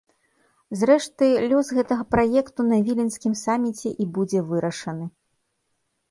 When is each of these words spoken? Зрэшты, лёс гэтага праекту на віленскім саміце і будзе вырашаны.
Зрэшты, 0.79 1.25
лёс 1.49 1.67
гэтага 1.79 2.05
праекту 2.13 2.65
на 2.71 2.79
віленскім 2.87 3.33
саміце 3.41 3.89
і 4.05 4.09
будзе 4.17 4.39
вырашаны. 4.49 5.05